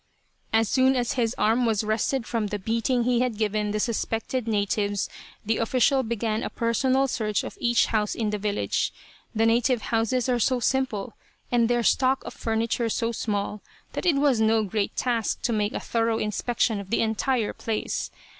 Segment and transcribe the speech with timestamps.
[0.51, 4.47] As soon as his arm was rested from the beating he had given the suspected
[4.47, 5.07] natives
[5.45, 8.91] the official began a personal search of each house in the village.
[9.35, 11.13] The native houses are so simple,
[11.51, 13.61] and their stock of furniture so small,
[13.93, 18.09] that it was no great task to make a thorough inspection of the entire place.